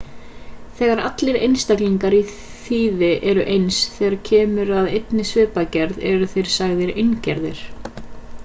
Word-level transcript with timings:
þegar 0.77 1.01
allir 1.09 1.35
einstaklingar 1.47 2.15
í 2.19 2.21
þýði 2.31 3.09
eru 3.33 3.45
eins 3.57 3.77
þegar 3.97 4.15
kemur 4.31 4.75
að 4.79 4.89
einni 4.95 5.29
svipgerð 5.33 6.03
eru 6.13 6.31
þeir 6.33 6.51
sagðir 6.57 6.95
eingerðir 7.03 7.63